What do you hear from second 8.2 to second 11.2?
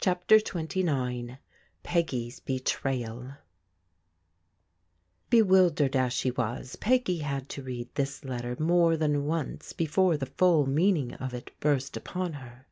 letter more than once before the full mean ing